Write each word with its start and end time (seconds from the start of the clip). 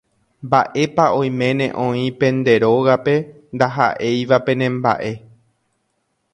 Mba'épa 0.45 1.05
oiméne 1.17 1.67
oĩ 1.83 2.05
pende 2.19 2.53
rógape 2.63 3.15
ndaha'éiva 3.55 4.37
penemba'e. 4.45 5.11